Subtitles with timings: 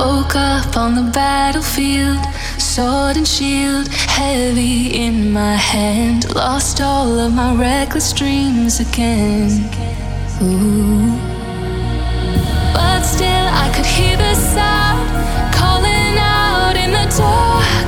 [0.00, 2.24] Woke up on the battlefield,
[2.56, 6.34] sword and shield heavy in my hand.
[6.34, 9.50] Lost all of my reckless dreams again.
[10.40, 11.12] Ooh.
[12.72, 15.06] But still, I could hear the sound
[15.54, 17.79] calling out in the door.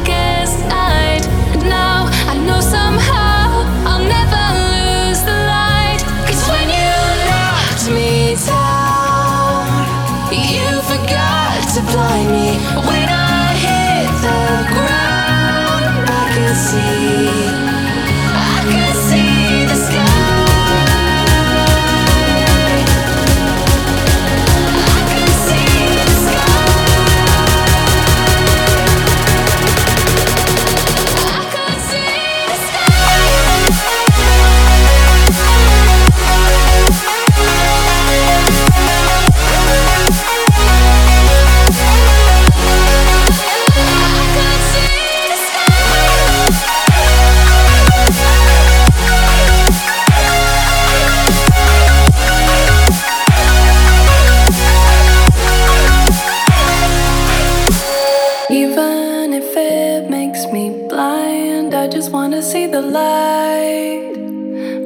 [58.53, 64.13] Even if it makes me blind, I just wanna see the light.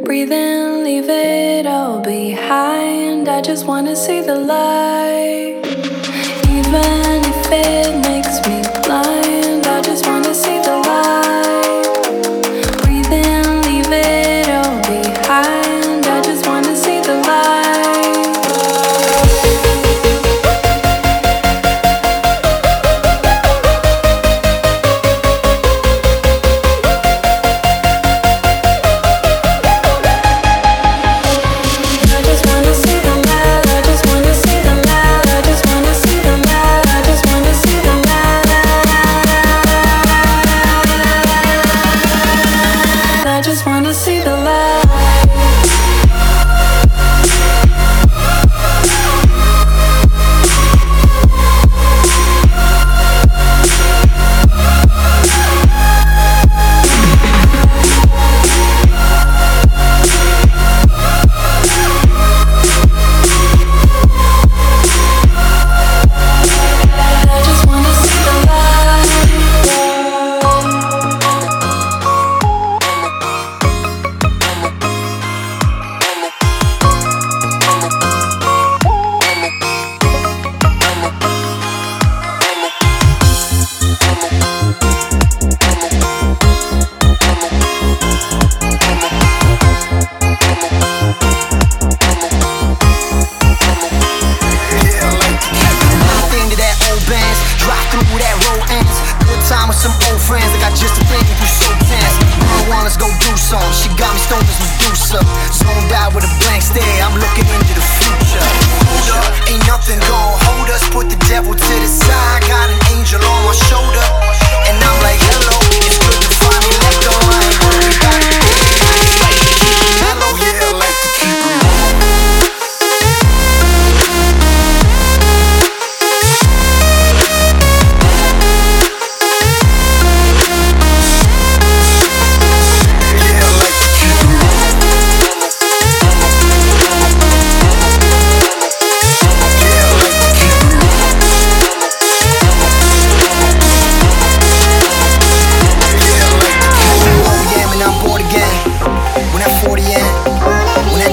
[0.05, 3.29] Breathe in, leave it all behind.
[3.29, 5.59] I just wanna see the light.
[6.49, 7.86] Even if it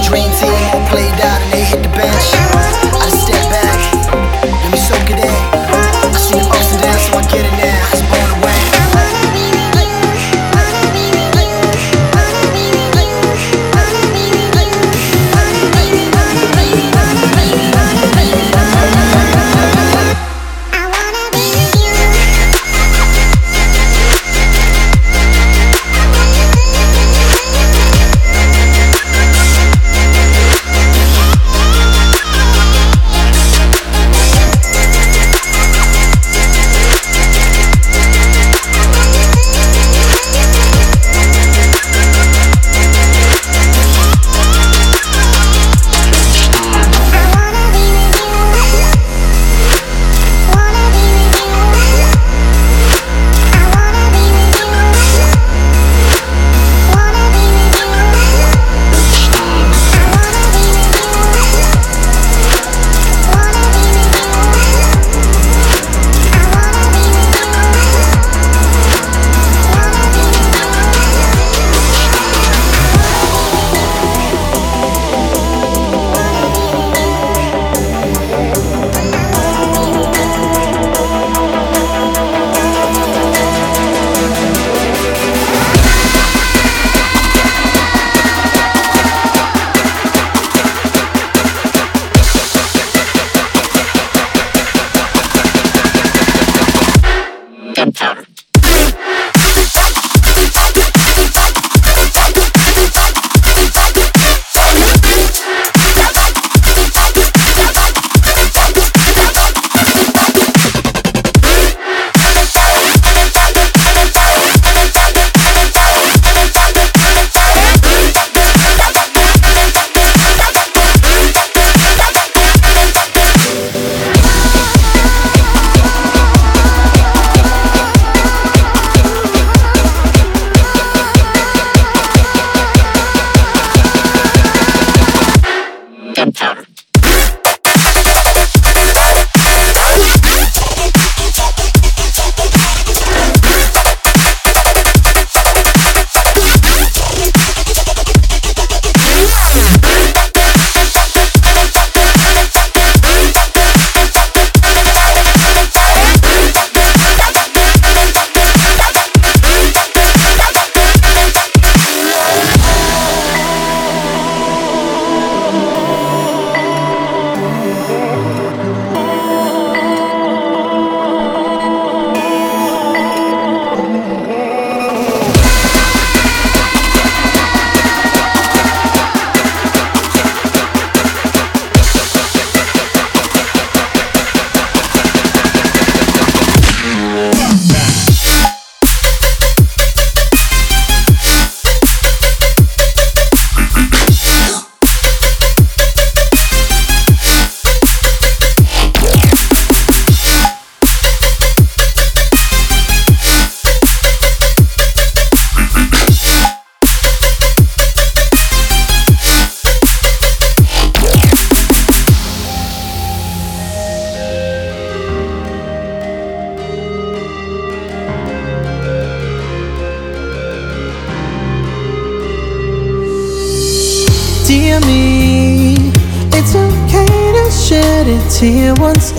[0.04, 2.83] dream team who played out and they hit the bench.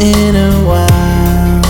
[0.04, 1.64] In a while.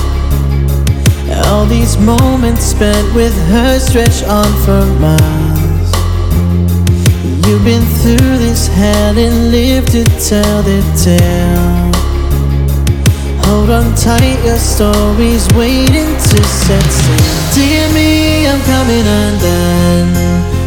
[1.46, 5.90] All these moments spent with her stretch on for miles.
[7.46, 11.92] You've been through this hell and lived to tell the tale.
[13.46, 17.54] Hold on tight, your story's waiting to set sail.
[17.54, 20.10] Dear me, I'm coming undone.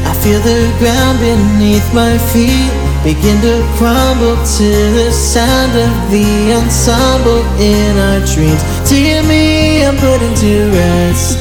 [0.07, 4.69] I feel the ground beneath my feet begin to crumble to
[4.99, 8.61] the sound of the ensemble in our dreams.
[8.89, 11.37] Dear me, I'm putting to rest.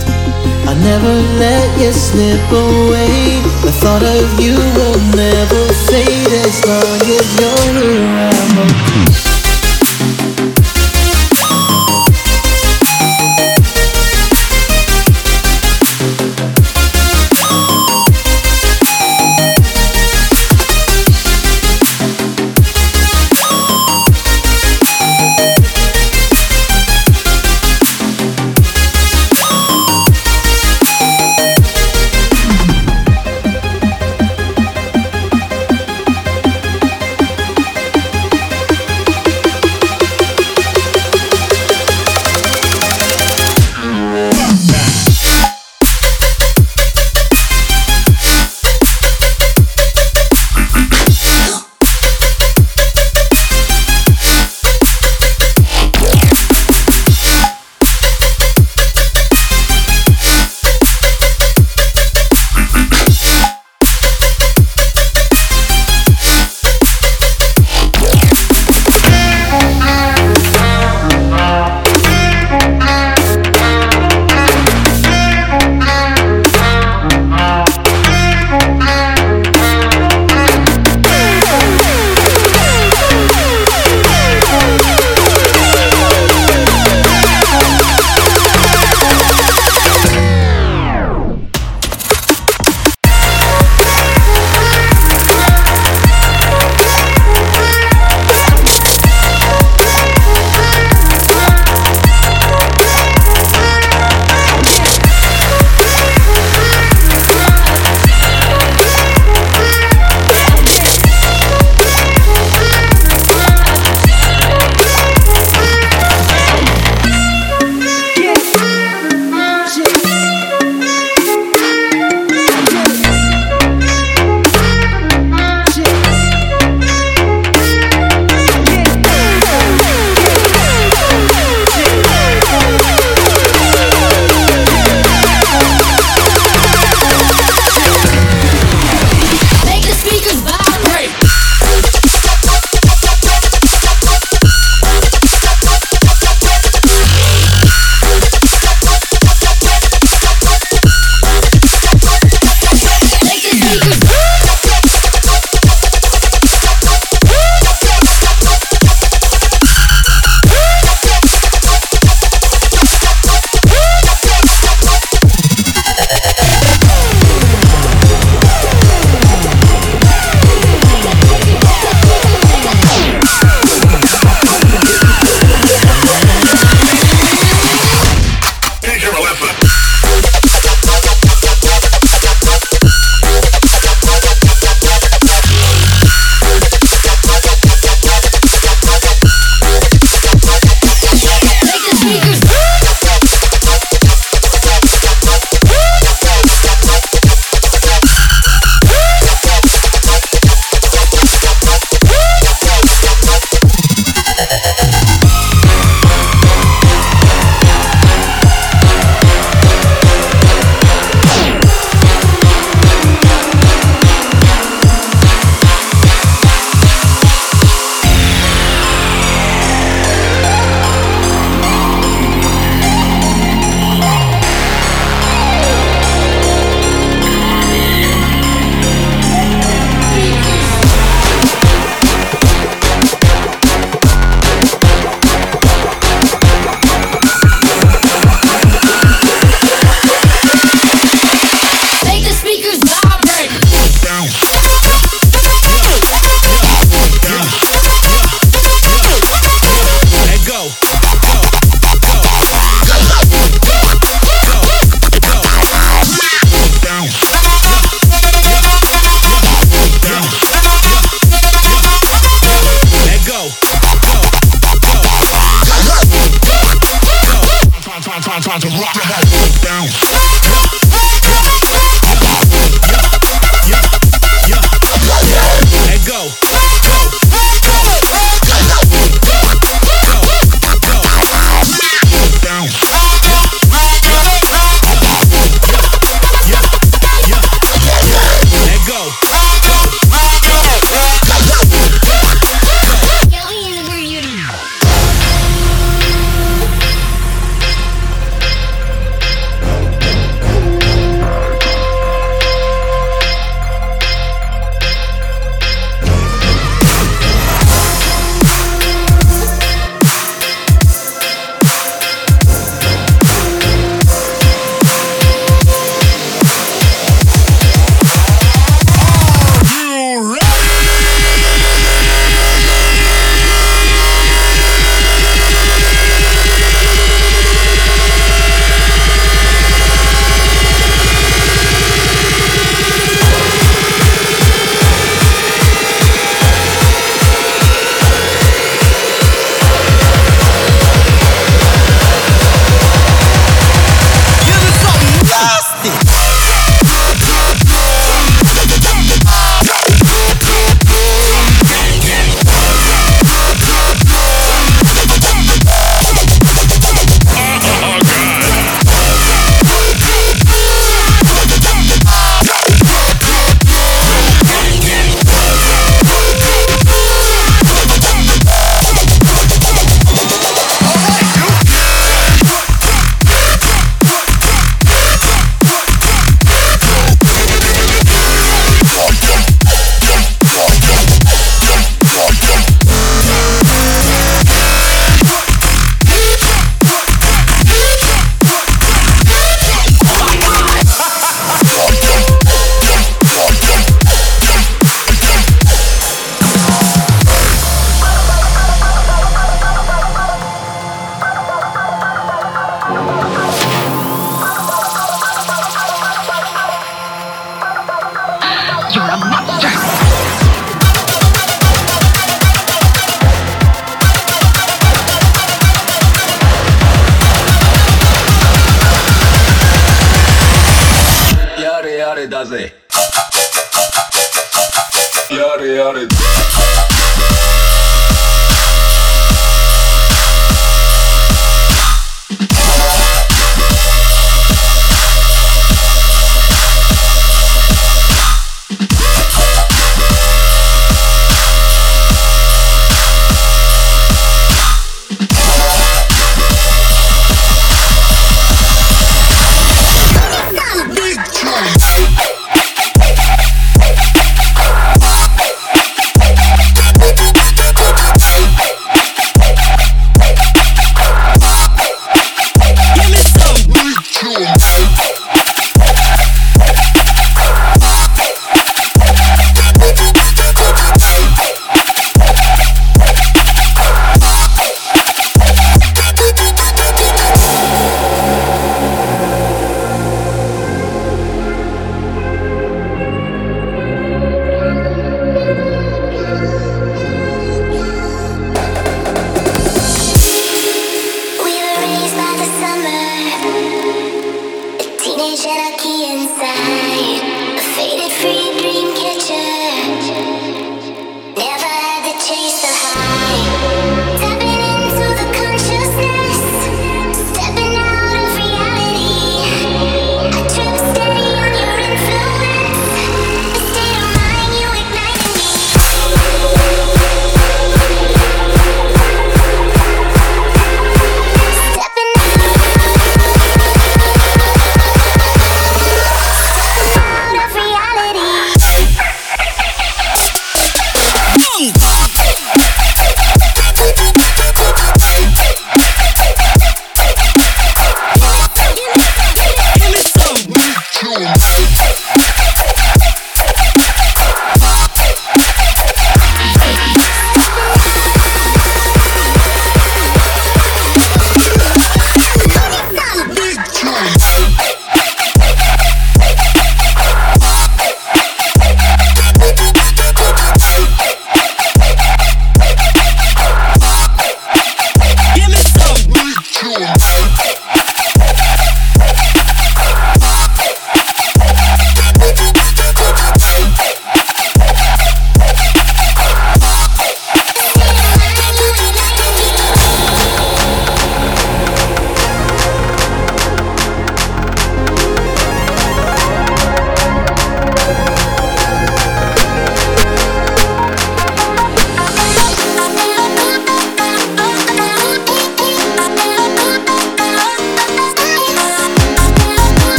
[0.68, 3.42] I'll never let you slip away.
[3.66, 9.25] The thought of you will never fade as long as you're around.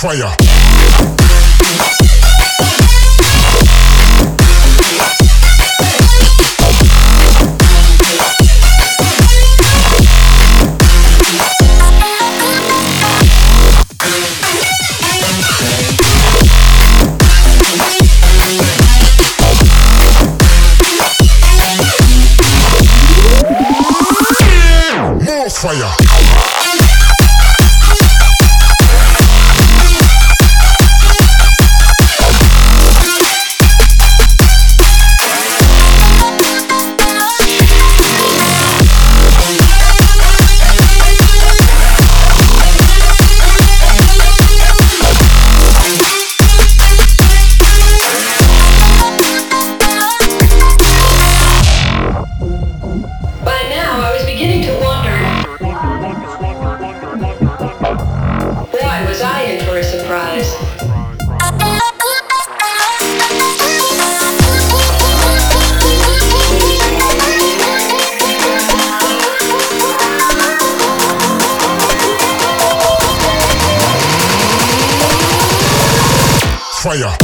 [0.00, 0.32] Fire.
[25.24, 26.67] More fire.
[76.88, 77.18] Fire.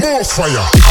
[0.00, 0.81] More fire.